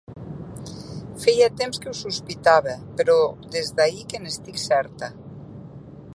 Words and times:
Feia 1.25 1.49
temps 1.59 1.81
que 1.83 1.91
ho 1.91 1.93
sospitava, 1.99 2.75
però 3.03 3.19
des 3.57 3.73
d'ahir 3.81 4.09
que 4.15 4.23
n'estic 4.25 4.63
certa. 4.67 5.13